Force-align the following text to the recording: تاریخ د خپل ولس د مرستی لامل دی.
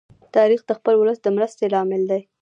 تاریخ 0.35 0.61
د 0.65 0.71
خپل 0.79 0.93
ولس 0.97 1.19
د 1.21 1.27
مرستی 1.35 1.65
لامل 1.73 2.03
دی. 2.11 2.21